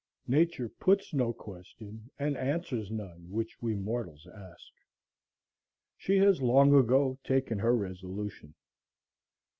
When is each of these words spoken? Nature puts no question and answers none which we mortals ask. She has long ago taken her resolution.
Nature 0.25 0.67
puts 0.67 1.13
no 1.13 1.31
question 1.31 2.09
and 2.17 2.35
answers 2.35 2.89
none 2.89 3.29
which 3.29 3.61
we 3.61 3.75
mortals 3.75 4.25
ask. 4.33 4.73
She 5.95 6.17
has 6.17 6.41
long 6.41 6.73
ago 6.73 7.19
taken 7.23 7.59
her 7.59 7.75
resolution. 7.75 8.55